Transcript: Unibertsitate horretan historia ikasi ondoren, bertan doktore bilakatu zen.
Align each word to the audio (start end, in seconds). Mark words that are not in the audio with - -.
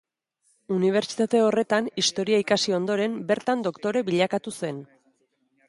Unibertsitate 0.75 1.41
horretan 1.47 1.89
historia 2.03 2.41
ikasi 2.45 2.75
ondoren, 2.79 3.21
bertan 3.33 3.63
doktore 3.69 4.05
bilakatu 4.11 4.59
zen. 4.59 4.85